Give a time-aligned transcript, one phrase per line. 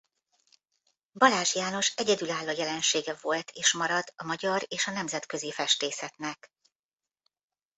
[1.13, 6.51] Balázs János egyedülálló jelensége volt és marad a magyar és a nemzetközi festészetnek.